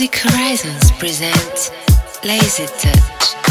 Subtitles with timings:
[0.00, 1.70] Music Horizons presents
[2.24, 3.49] Lazy Touch.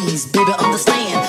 [0.00, 1.23] please, baby, understand.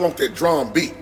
[0.00, 0.94] Want that drum beat.